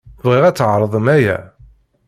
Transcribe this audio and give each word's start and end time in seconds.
Bɣiɣ 0.25 0.43
ad 0.45 0.55
tɛeṛḍem 0.57 1.05
aya. 1.15 1.37